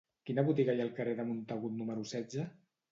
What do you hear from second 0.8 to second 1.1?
ha al